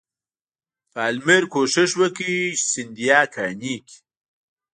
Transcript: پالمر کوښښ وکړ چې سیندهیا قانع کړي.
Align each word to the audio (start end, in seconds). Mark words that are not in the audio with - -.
پالمر 0.93 1.43
کوښښ 1.53 1.91
وکړ 2.01 2.29
چې 2.59 2.61
سیندهیا 2.71 3.19
قانع 3.33 3.75
کړي. 3.87 3.95